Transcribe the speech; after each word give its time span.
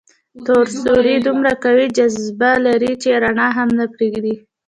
تور 0.45 0.65
سوري 0.81 1.15
دومره 1.25 1.51
قوي 1.63 1.85
جاذبه 1.97 2.51
لري 2.65 2.91
چې 3.01 3.09
رڼا 3.23 3.47
هم 3.57 3.69
نه 3.79 3.85
پرېږدي. 3.93 4.35